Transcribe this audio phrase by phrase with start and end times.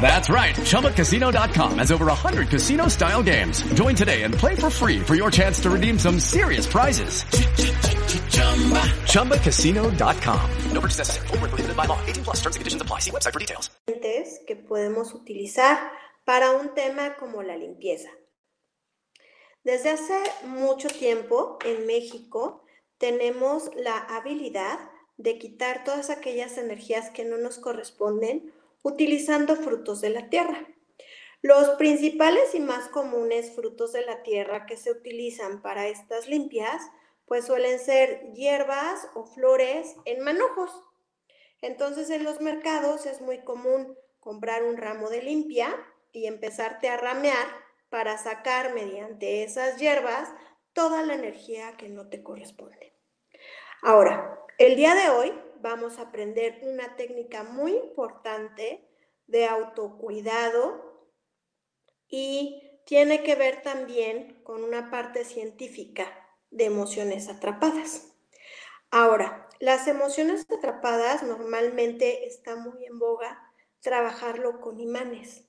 [0.00, 0.56] That's right.
[0.56, 3.62] ChumbaCasino.com has over 100 casino style games.
[3.74, 7.24] Join today and play for free for your chance to redeem some serious prizes.
[9.06, 10.50] ChumbaCasino.com.
[10.72, 11.26] No purchase necessary.
[11.28, 11.98] Full by law.
[12.06, 12.98] 18 plus terms and conditions apply.
[13.00, 13.70] See website for details.
[14.46, 15.92] que podemos utilizar
[16.24, 18.08] para un tema como la limpieza.
[19.64, 22.64] Desde hace mucho tiempo en México
[22.98, 24.78] tenemos la habilidad
[25.16, 30.66] de quitar todas aquellas energías que no nos corresponden utilizando frutos de la tierra.
[31.40, 36.82] Los principales y más comunes frutos de la tierra que se utilizan para estas limpias,
[37.26, 40.70] pues suelen ser hierbas o flores en manojos.
[41.60, 45.74] Entonces en los mercados es muy común comprar un ramo de limpia
[46.12, 47.46] y empezarte a ramear
[47.88, 50.28] para sacar mediante esas hierbas
[50.72, 52.94] toda la energía que no te corresponde.
[53.82, 58.86] Ahora, el día de hoy vamos a aprender una técnica muy importante
[59.26, 61.08] de autocuidado
[62.08, 66.06] y tiene que ver también con una parte científica
[66.50, 68.12] de emociones atrapadas.
[68.90, 73.40] Ahora, las emociones atrapadas normalmente está muy en boga
[73.80, 75.48] trabajarlo con imanes,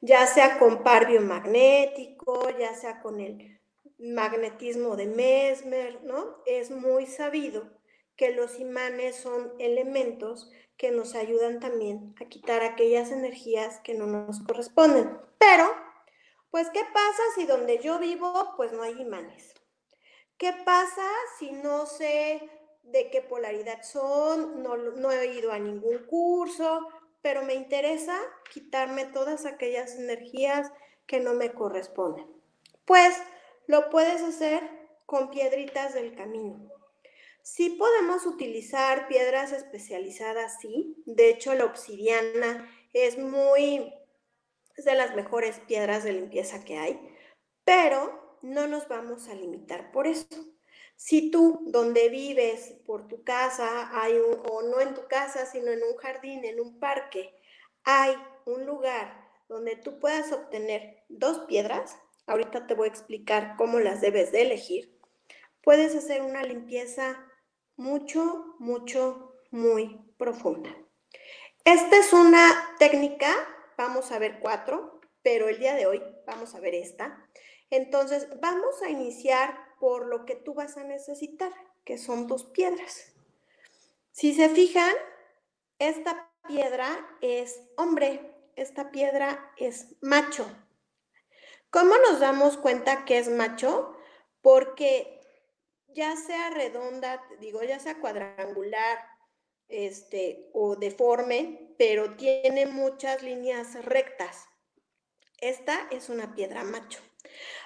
[0.00, 3.60] ya sea con par biomagnético, ya sea con el
[3.98, 6.42] magnetismo de Mesmer, ¿no?
[6.44, 7.75] Es muy sabido
[8.16, 14.06] que los imanes son elementos que nos ayudan también a quitar aquellas energías que no
[14.06, 15.18] nos corresponden.
[15.38, 15.64] Pero,
[16.50, 19.54] pues, ¿qué pasa si donde yo vivo, pues no hay imanes?
[20.38, 21.08] ¿Qué pasa
[21.38, 22.50] si no sé
[22.82, 26.88] de qué polaridad son, no, no he ido a ningún curso,
[27.22, 28.18] pero me interesa
[28.52, 30.70] quitarme todas aquellas energías
[31.06, 32.26] que no me corresponden?
[32.84, 33.16] Pues
[33.66, 34.62] lo puedes hacer
[35.06, 36.75] con piedritas del camino.
[37.46, 41.00] Sí podemos utilizar piedras especializadas, sí.
[41.06, 43.94] De hecho, la obsidiana es muy,
[44.74, 47.00] es de las mejores piedras de limpieza que hay,
[47.64, 50.26] pero no nos vamos a limitar por eso.
[50.96, 55.70] Si tú, donde vives, por tu casa, hay un, o no en tu casa, sino
[55.70, 57.32] en un jardín, en un parque,
[57.84, 61.96] hay un lugar donde tú puedas obtener dos piedras,
[62.26, 64.98] ahorita te voy a explicar cómo las debes de elegir,
[65.62, 67.22] puedes hacer una limpieza
[67.76, 70.74] mucho, mucho, muy profunda.
[71.64, 73.32] Esta es una técnica,
[73.76, 77.28] vamos a ver cuatro, pero el día de hoy vamos a ver esta.
[77.70, 81.52] Entonces, vamos a iniciar por lo que tú vas a necesitar,
[81.84, 83.12] que son dos piedras.
[84.12, 84.94] Si se fijan,
[85.78, 86.86] esta piedra
[87.20, 90.46] es hombre, esta piedra es macho.
[91.70, 93.94] ¿Cómo nos damos cuenta que es macho?
[94.40, 95.15] Porque
[95.88, 98.98] ya sea redonda, digo, ya sea cuadrangular,
[99.68, 104.46] este, o deforme, pero tiene muchas líneas rectas.
[105.38, 107.00] Esta es una piedra macho.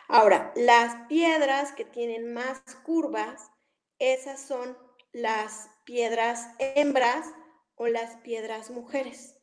[0.08, 3.50] Ahora, las piedras que tienen más curvas,
[3.98, 4.76] esas son
[5.12, 7.26] las piedras hembras
[7.74, 9.36] o las piedras mujeres.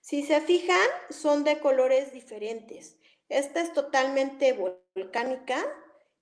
[0.00, 2.96] Si se fijan, son de colores diferentes.
[3.28, 5.64] Esta es totalmente volcánica,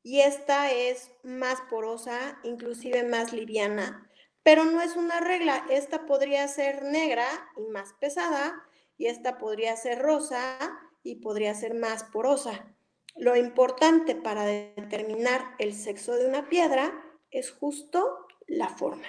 [0.08, 4.10] y esta es más porosa, inclusive más liviana,
[4.42, 5.66] pero no es una regla.
[5.68, 7.26] Esta podría ser negra
[7.58, 8.54] y más pesada
[8.96, 10.56] y esta podría ser rosa
[11.02, 12.74] y podría ser más porosa.
[13.16, 16.90] Lo importante para determinar el sexo de una piedra
[17.30, 19.08] es justo la forma.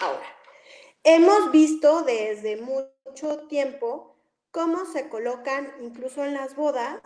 [0.00, 0.26] Ahora,
[1.04, 4.16] hemos visto desde mucho tiempo
[4.50, 7.00] cómo se colocan incluso en las bodas,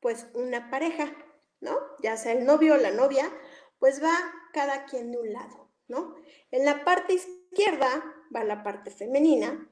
[0.00, 1.14] pues una pareja.
[1.60, 1.78] ¿No?
[2.02, 3.30] Ya sea el novio o la novia,
[3.78, 4.14] pues va
[4.52, 6.14] cada quien de un lado, ¿no?
[6.50, 8.04] En la parte izquierda
[8.34, 9.68] va la parte femenina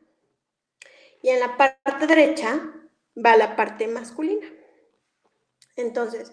[1.23, 2.73] y en la parte derecha
[3.17, 4.47] va la parte masculina.
[5.77, 6.33] Entonces,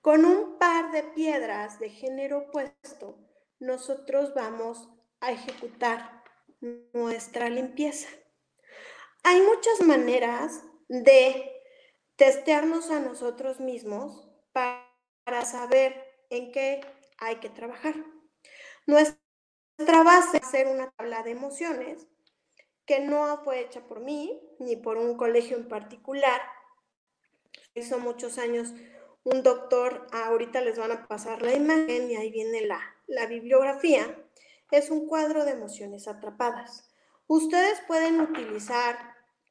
[0.00, 3.18] con un par de piedras de género opuesto,
[3.58, 4.88] nosotros vamos
[5.20, 6.22] a ejecutar
[6.92, 8.08] nuestra limpieza.
[9.24, 11.52] Hay muchas maneras de
[12.16, 14.87] testearnos a nosotros mismos para
[15.28, 15.94] para saber
[16.30, 16.80] en qué
[17.18, 17.94] hay que trabajar.
[18.86, 22.06] Nuestra base es hacer una tabla de emociones
[22.86, 26.40] que no fue hecha por mí ni por un colegio en particular.
[27.74, 28.72] Hizo muchos años
[29.22, 34.06] un doctor, ahorita les van a pasar la imagen y ahí viene la, la bibliografía.
[34.70, 36.90] Es un cuadro de emociones atrapadas.
[37.26, 38.96] Ustedes pueden utilizar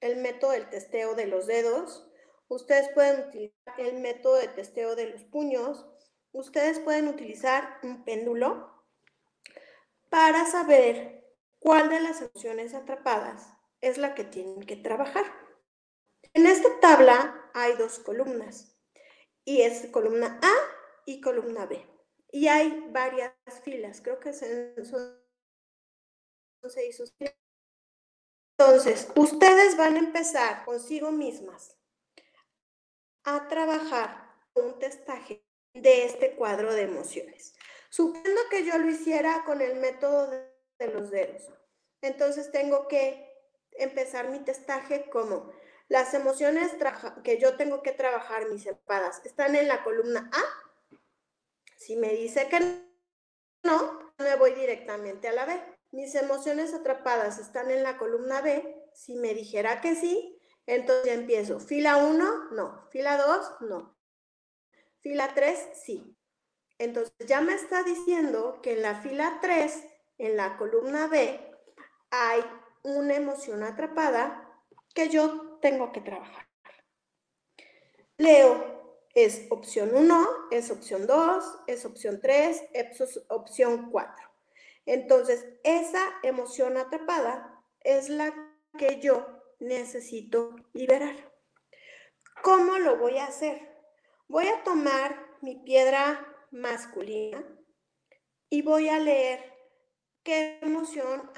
[0.01, 2.06] el método del testeo de los dedos,
[2.47, 5.85] ustedes pueden utilizar el método de testeo de los puños,
[6.31, 8.85] ustedes pueden utilizar un péndulo
[10.09, 15.25] para saber cuál de las emociones atrapadas es la que tienen que trabajar.
[16.33, 18.77] En esta tabla hay dos columnas
[19.43, 20.53] y es columna A
[21.05, 21.85] y columna B.
[22.31, 23.33] Y hay varias
[23.63, 25.17] filas, creo que son
[26.69, 27.01] seis
[28.57, 31.76] Entonces, ustedes van a empezar consigo mismas
[33.27, 35.43] a trabajar un testaje
[35.73, 37.53] de este cuadro de emociones.
[37.89, 41.43] Suponiendo que yo lo hiciera con el método de los dedos.
[42.01, 43.29] Entonces tengo que
[43.73, 45.51] empezar mi testaje como
[45.89, 46.71] las emociones
[47.25, 50.97] que yo tengo que trabajar, mis espadas, están en la columna A.
[51.75, 52.59] Si me dice que
[53.63, 55.61] no, me voy directamente a la B.
[55.91, 58.89] Mis emociones atrapadas están en la columna B.
[58.93, 60.36] Si me dijera que sí,
[60.67, 61.59] entonces empiezo.
[61.59, 62.87] Fila 1, no.
[62.91, 63.97] Fila 2, no.
[65.01, 66.15] Fila 3, sí.
[66.77, 69.83] Entonces ya me está diciendo que en la fila 3,
[70.19, 71.39] en la columna B,
[72.11, 72.43] hay
[72.83, 74.43] una emoción atrapada
[74.93, 76.47] que yo tengo que trabajar.
[78.17, 78.77] Leo
[79.15, 84.13] es opción 1, es opción 2, es opción 3, es opción 4.
[84.85, 88.33] Entonces, esa emoción atrapada es la
[88.77, 91.15] que yo necesito liberar.
[92.41, 93.59] ¿Cómo lo voy a hacer?
[94.27, 97.43] Voy a tomar mi piedra masculina
[98.49, 99.53] y voy a leer
[100.23, 101.31] qué emoción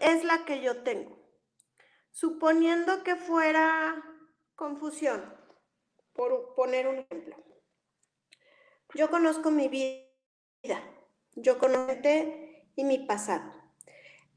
[0.00, 1.16] es la que yo tengo.
[2.10, 4.02] Suponiendo que fuera
[4.54, 5.34] confusión,
[6.12, 7.36] por poner un ejemplo.
[8.94, 10.82] Yo conozco mi vida,
[11.34, 12.08] yo conozco
[12.76, 13.52] y mi pasado.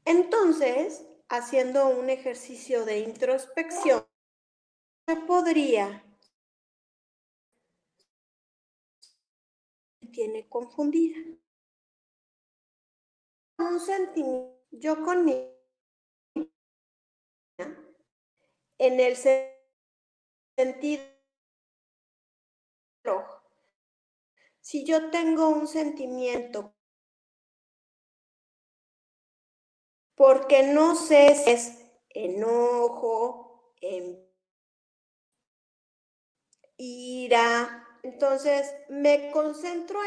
[0.04, 4.04] Entonces, haciendo un ejercicio de introspección,
[5.26, 6.04] podría
[10.12, 11.18] tiene confundida.
[13.58, 15.28] Un sentimiento, yo con
[18.78, 21.02] en el sentido
[24.60, 26.74] si yo tengo un sentimiento
[30.20, 31.78] porque no sé si es
[32.10, 33.72] enojo,
[36.76, 39.98] ira, entonces me concentro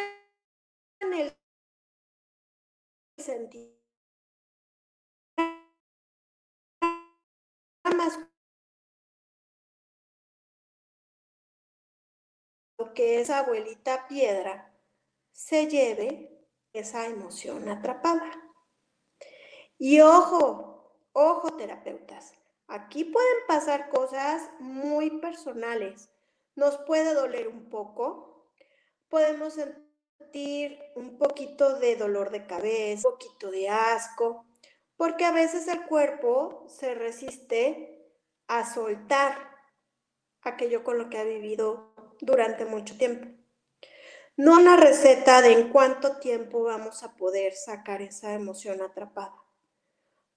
[0.99, 1.35] en el
[3.17, 3.73] sentido
[7.97, 8.19] más
[12.93, 14.79] que esa abuelita piedra
[15.31, 18.42] se lleve esa emoción atrapada.
[19.85, 22.31] Y ojo, ojo terapeutas,
[22.69, 26.09] aquí pueden pasar cosas muy personales.
[26.55, 28.47] Nos puede doler un poco,
[29.09, 34.45] podemos sentir un poquito de dolor de cabeza, un poquito de asco,
[34.95, 38.09] porque a veces el cuerpo se resiste
[38.47, 39.35] a soltar
[40.43, 43.27] aquello con lo que ha vivido durante mucho tiempo.
[44.37, 49.42] No una receta de en cuánto tiempo vamos a poder sacar esa emoción atrapada.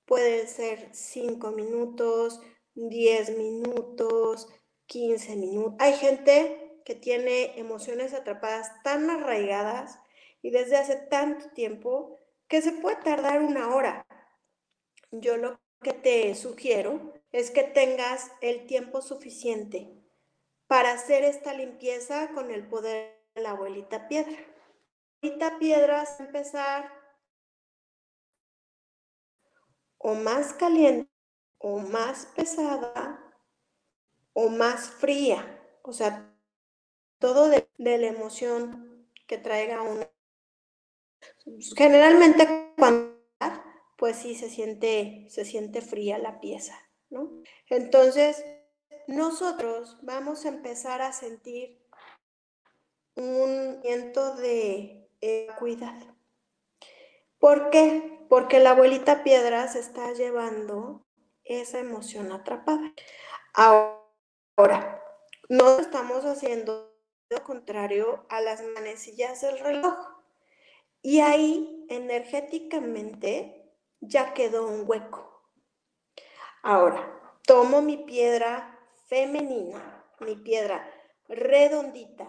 [0.06, 2.40] Pueden ser 5 minutos,
[2.74, 4.48] 10 minutos,
[4.86, 5.74] 15 minutos.
[5.80, 9.98] Hay gente que tiene emociones atrapadas tan arraigadas
[10.42, 14.06] y desde hace tanto tiempo que se puede tardar una hora.
[15.10, 19.92] Yo lo que te sugiero es que tengas el tiempo suficiente
[20.68, 24.36] para hacer esta limpieza con el poder de la abuelita piedra.
[25.20, 26.92] La abuelita piedra empezar
[29.98, 31.10] o más caliente,
[31.58, 33.34] o más pesada,
[34.32, 35.62] o más fría.
[35.82, 36.34] O sea,
[37.18, 40.08] todo de, de la emoción que traiga una.
[41.76, 43.16] Generalmente cuando
[43.96, 47.42] pues sí se siente, se siente fría la pieza, ¿no?
[47.70, 48.44] Entonces,
[49.06, 51.82] nosotros vamos a empezar a sentir
[53.14, 55.08] un viento de
[55.58, 56.14] cuidado.
[57.38, 58.15] ¿Por qué?
[58.28, 61.06] Porque la abuelita piedra se está llevando
[61.44, 62.92] esa emoción atrapada.
[63.54, 65.02] Ahora,
[65.48, 66.96] no estamos haciendo
[67.30, 69.96] lo contrario a las manecillas del reloj.
[71.02, 75.42] Y ahí, energéticamente, ya quedó un hueco.
[76.62, 80.90] Ahora, tomo mi piedra femenina, mi piedra
[81.28, 82.26] redondita,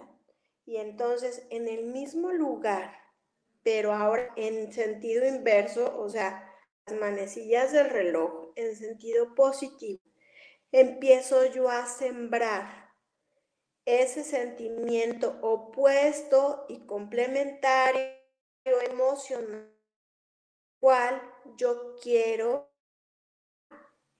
[0.65, 3.06] y entonces en el mismo lugar,
[3.67, 6.49] pero ahora en sentido inverso, o sea,
[6.85, 9.99] las manecillas del reloj en sentido positivo,
[10.71, 12.93] empiezo yo a sembrar
[13.83, 18.13] ese sentimiento opuesto y complementario
[18.89, 19.69] emocional
[20.79, 21.21] cual
[21.57, 22.71] yo quiero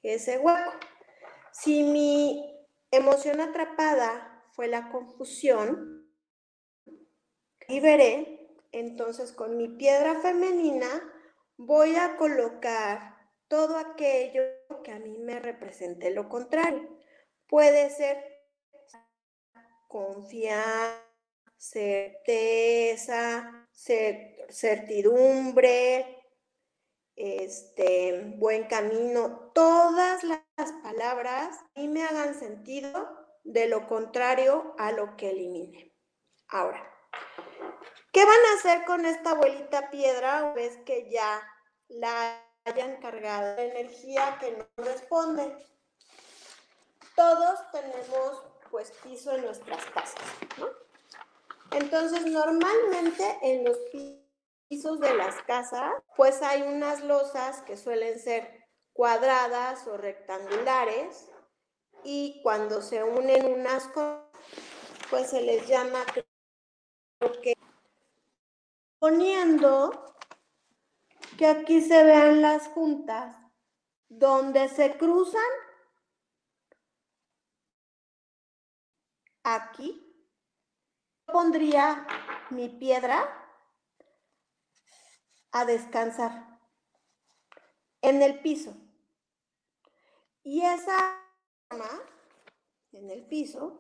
[0.03, 0.73] ese hueco.
[1.53, 6.05] Si mi emoción atrapada fue la confusión,
[7.69, 8.37] y veré,
[8.71, 10.88] entonces con mi piedra femenina
[11.57, 14.43] voy a colocar todo aquello
[14.83, 16.88] que a mí me represente lo contrario.
[17.47, 18.17] Puede ser
[19.88, 21.03] confianza,
[21.57, 23.67] certeza,
[24.50, 26.24] certidumbre,
[27.15, 33.09] este, buen camino, todas las palabras y me hagan sentido
[33.43, 35.95] de lo contrario a lo que elimine.
[36.50, 36.83] Ahora,
[38.17, 41.39] ¿qué van a hacer con esta abuelita piedra una vez que ya
[41.88, 45.55] la hayan cargado de energía que no responde?
[47.15, 50.24] Todos tenemos pues piso en nuestras casas,
[50.57, 50.67] ¿no?
[51.77, 53.77] Entonces, normalmente en los
[54.67, 61.29] pisos de las casas, pues hay unas losas que suelen ser cuadradas o rectangulares
[62.03, 64.24] y cuando se unen unas cosas,
[65.12, 66.03] pues se les llama
[67.43, 67.57] que
[68.99, 70.15] poniendo
[71.37, 73.35] que aquí se vean las juntas
[74.09, 75.41] donde se cruzan
[79.43, 80.03] aquí
[81.25, 82.05] pondría
[82.49, 83.47] mi piedra
[85.51, 86.59] a descansar
[88.01, 88.75] en el piso.
[90.43, 91.17] Y esa
[92.91, 93.77] en el piso,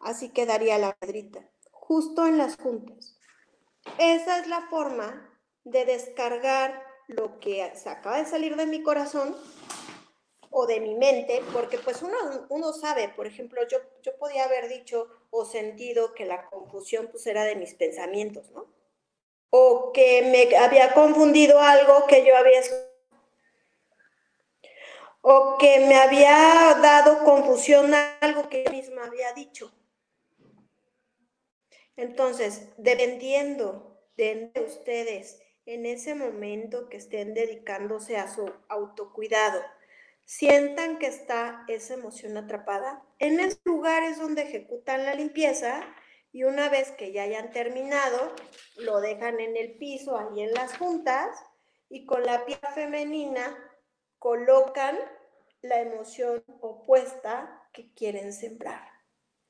[0.00, 3.17] así quedaría la piedrita, justo en las juntas.
[3.96, 5.28] Esa es la forma
[5.64, 9.34] de descargar lo que se acaba de salir de mi corazón
[10.50, 12.16] o de mi mente, porque pues uno,
[12.48, 17.26] uno sabe, por ejemplo, yo, yo podía haber dicho o sentido que la confusión pues
[17.26, 18.66] era de mis pensamientos, ¿no?
[19.50, 22.60] O que me había confundido algo que yo había
[25.20, 29.72] o que me había dado confusión algo que yo misma había dicho.
[31.98, 39.60] Entonces, dependiendo de ustedes en ese momento que estén dedicándose a su autocuidado,
[40.24, 45.80] sientan que está esa emoción atrapada, en esos lugares donde ejecutan la limpieza
[46.30, 48.32] y una vez que ya hayan terminado,
[48.76, 51.36] lo dejan en el piso, ahí en las juntas,
[51.88, 53.58] y con la piel femenina
[54.20, 54.96] colocan
[55.62, 58.88] la emoción opuesta que quieren sembrar,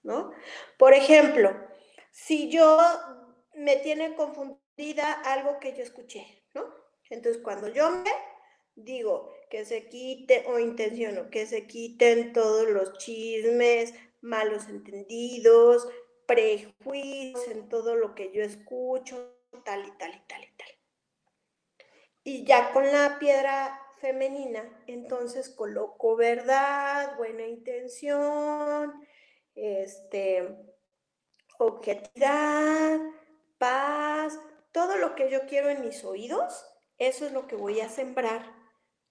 [0.03, 0.33] ¿no?
[0.79, 1.55] Por ejemplo,
[2.25, 2.79] si yo
[3.55, 6.65] me tiene confundida algo que yo escuché, ¿no?
[7.11, 8.11] Entonces, cuando yo me
[8.75, 15.89] digo que se quite o intenciono que se quiten todos los chismes, malos entendidos,
[16.27, 20.69] prejuicios en todo lo que yo escucho, tal y tal y tal y tal.
[22.25, 28.93] Y ya con la piedra femenina, entonces coloco verdad, buena intención,
[29.55, 30.68] este,
[31.59, 33.01] objetividad,
[33.59, 34.39] paz,
[34.73, 36.67] todo lo que yo quiero en mis oídos,
[36.99, 38.55] eso es lo que voy a sembrar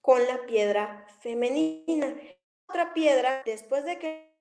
[0.00, 2.14] con la piedra femenina.
[2.66, 4.34] Otra piedra, después de que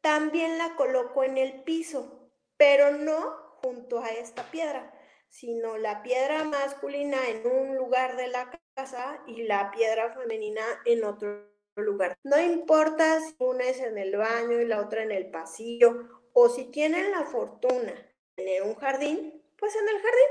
[0.00, 4.92] también la coloco en el piso, pero no junto a esta piedra,
[5.28, 11.04] sino la piedra masculina en un lugar de la casa y la piedra femenina en
[11.04, 12.16] otro lugar.
[12.24, 16.48] No importa si una es en el baño y la otra en el pasillo, o
[16.48, 20.30] si tienen la fortuna de tener un jardín, pues en el jardín.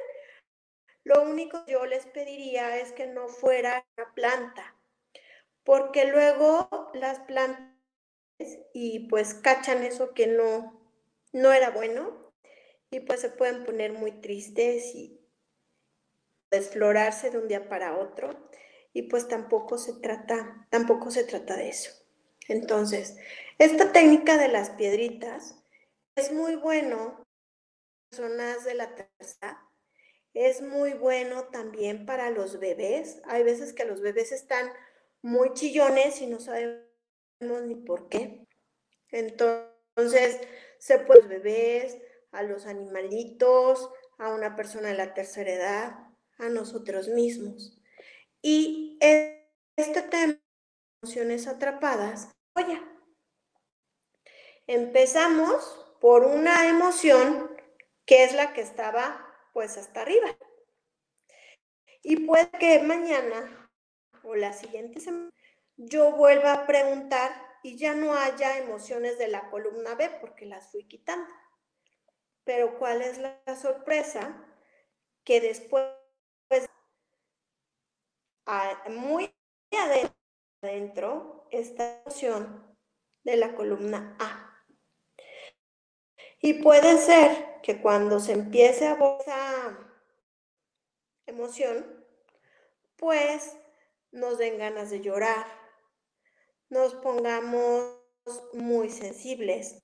[1.04, 4.76] Lo único que yo les pediría es que no fuera una planta,
[5.64, 7.70] porque luego las plantas
[8.74, 10.82] y pues cachan eso que no,
[11.34, 12.34] no era bueno
[12.90, 15.20] y pues se pueden poner muy tristes y
[16.52, 18.50] desflorarse de un día para otro
[18.94, 21.92] y pues tampoco se trata, tampoco se trata de eso.
[22.48, 23.18] Entonces,
[23.60, 25.56] esta técnica de las piedritas
[26.16, 27.24] es muy bueno
[28.10, 29.70] personas de la tercera
[30.34, 33.22] es muy bueno también para los bebés.
[33.26, 34.72] Hay veces que los bebés están
[35.22, 36.84] muy chillones y no sabemos
[37.66, 38.48] ni por qué.
[39.10, 40.40] Entonces,
[40.78, 41.98] se puede los bebés,
[42.32, 45.96] a los animalitos, a una persona de la tercera edad,
[46.38, 47.78] a nosotros mismos.
[48.42, 50.40] Y este tema de
[51.02, 52.80] emociones atrapadas, oye,
[54.68, 57.50] empezamos por una emoción
[58.06, 60.28] que es la que estaba pues hasta arriba.
[62.02, 63.70] Y puede que mañana
[64.24, 65.32] o la siguiente semana
[65.76, 67.32] yo vuelva a preguntar
[67.64, 71.32] y ya no haya emociones de la columna B porque las fui quitando.
[72.44, 74.46] Pero ¿cuál es la sorpresa?
[75.24, 75.86] Que después,
[78.90, 79.34] muy
[80.62, 82.78] adentro, está emoción
[83.24, 84.49] de la columna A.
[86.42, 89.78] Y puede ser que cuando se empiece a esa
[91.26, 92.06] emoción,
[92.96, 93.58] pues
[94.12, 95.46] nos den ganas de llorar,
[96.70, 98.00] nos pongamos
[98.54, 99.84] muy sensibles,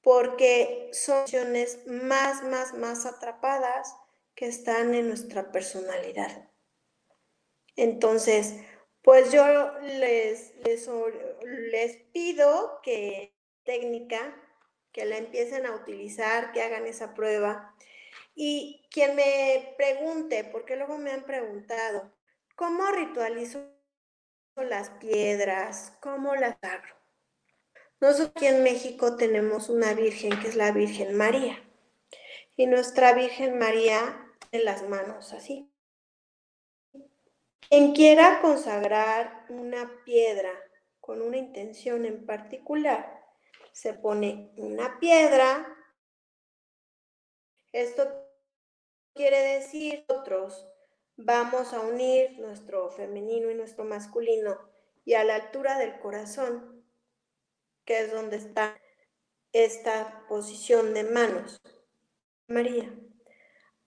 [0.00, 3.94] porque son emociones más, más, más atrapadas
[4.34, 6.50] que están en nuestra personalidad.
[7.74, 8.54] Entonces,
[9.02, 9.44] pues yo
[9.80, 10.88] les, les,
[11.42, 14.40] les pido que técnica
[14.96, 17.74] que la empiecen a utilizar, que hagan esa prueba.
[18.34, 22.10] Y quien me pregunte, porque luego me han preguntado,
[22.54, 23.62] ¿cómo ritualizo
[24.56, 25.92] las piedras?
[26.00, 26.96] ¿Cómo las hago?
[28.00, 31.62] Nosotros aquí en México tenemos una Virgen que es la Virgen María.
[32.56, 35.70] Y nuestra Virgen María en las manos así.
[37.68, 40.52] Quien quiera consagrar una piedra
[41.00, 43.25] con una intención en particular,
[43.76, 45.76] se pone una piedra.
[47.72, 48.08] Esto
[49.12, 50.66] quiere decir nosotros
[51.16, 54.58] vamos a unir nuestro femenino y nuestro masculino
[55.04, 56.86] y a la altura del corazón,
[57.84, 58.80] que es donde está
[59.52, 61.60] esta posición de manos.
[62.46, 62.90] María,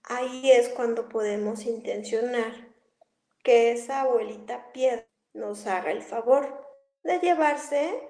[0.04, 2.76] ahí es cuando podemos intencionar
[3.42, 6.64] que esa abuelita piedra nos haga el favor
[7.02, 8.09] de llevarse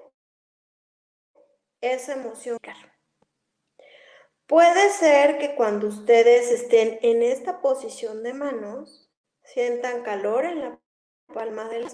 [1.81, 2.57] esa emoción.
[4.47, 9.09] Puede ser que cuando ustedes estén en esta posición de manos,
[9.43, 10.81] sientan calor en la
[11.33, 11.87] palma del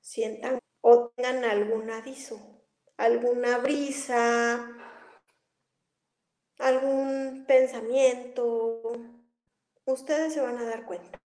[0.00, 2.62] sientan o tengan algún aviso,
[2.96, 4.70] alguna brisa,
[6.58, 8.82] algún pensamiento,
[9.84, 11.20] ustedes se van a dar cuenta.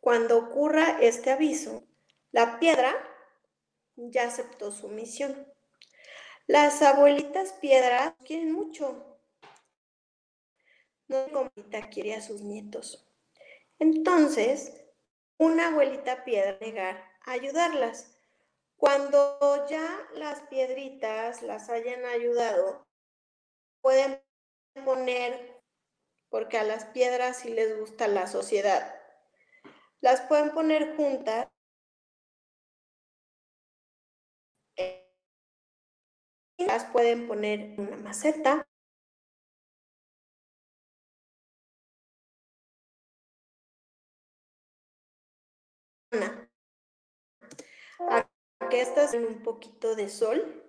[0.00, 1.84] Cuando ocurra este aviso,
[2.32, 3.09] la piedra
[4.08, 5.46] ya aceptó su misión.
[6.46, 9.18] Las abuelitas piedras quieren mucho.
[11.08, 13.06] No abuelita quiere a sus nietos.
[13.78, 14.72] Entonces,
[15.38, 18.16] una abuelita piedra negar a ayudarlas.
[18.76, 22.86] Cuando ya las piedritas las hayan ayudado,
[23.82, 24.22] pueden
[24.84, 25.62] poner,
[26.30, 28.94] porque a las piedras sí les gusta la sociedad,
[30.00, 31.48] las pueden poner juntas
[36.66, 38.66] Las pueden poner en una maceta.
[47.98, 48.28] A
[48.70, 50.64] que estas en un poquito de sol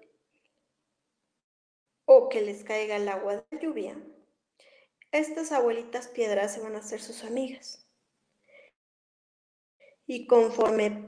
[2.06, 3.98] o que les caiga el agua de lluvia,
[5.12, 7.86] estas abuelitas piedras se van a hacer sus amigas.
[10.08, 11.06] Y conforme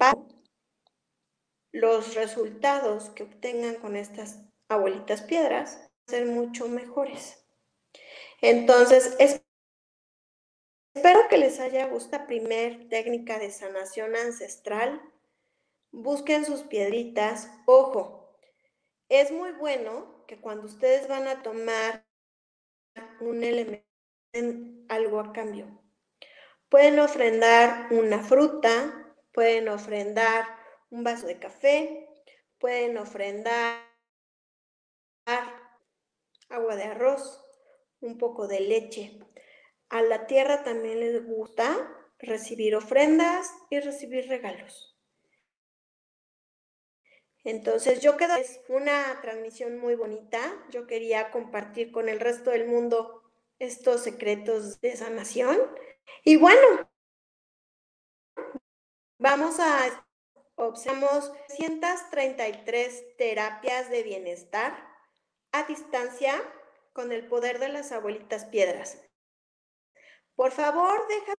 [1.71, 7.45] los resultados que obtengan con estas abuelitas piedras ser mucho mejores.
[8.41, 9.15] Entonces,
[10.93, 15.01] espero que les haya gustado la primer técnica de sanación ancestral.
[15.91, 17.49] Busquen sus piedritas.
[17.65, 18.35] Ojo,
[19.09, 22.05] es muy bueno que cuando ustedes van a tomar
[23.19, 23.85] un elemento,
[24.89, 25.67] algo a cambio.
[26.69, 30.45] Pueden ofrendar una fruta, pueden ofrendar
[30.89, 32.09] un vaso de café,
[32.57, 33.92] pueden ofrendar
[35.25, 37.43] agua de arroz,
[38.01, 39.19] un poco de leche.
[39.89, 41.75] A la tierra también les gusta
[42.19, 44.97] recibir ofrendas y recibir regalos.
[47.43, 50.39] Entonces yo quedo, es una transmisión muy bonita.
[50.69, 53.21] Yo quería compartir con el resto del mundo
[53.59, 55.59] estos secretos de sanación.
[56.23, 56.89] Y bueno,
[59.17, 60.05] vamos a
[60.55, 64.92] observamos 133 terapias de bienestar
[65.53, 66.33] a distancia
[66.91, 69.01] con el poder de las abuelitas piedras.
[70.35, 71.37] Por favor, déjame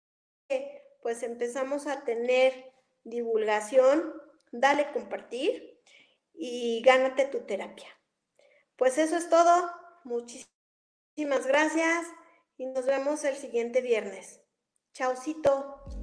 [0.47, 2.73] que pues empezamos a tener
[3.03, 4.13] divulgación,
[4.51, 5.81] dale compartir
[6.33, 7.89] y gánate tu terapia.
[8.77, 9.71] Pues eso es todo.
[10.03, 12.07] Muchísimas gracias
[12.57, 14.41] y nos vemos el siguiente viernes.
[14.93, 16.02] Chaucito.